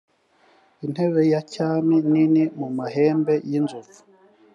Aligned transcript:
intebe 0.85 1.21
ya 1.33 1.41
cyami 1.53 1.97
nini 2.11 2.43
mu 2.59 2.67
mahembe 2.77 3.33
y 3.51 3.53
inzovu 3.59 3.97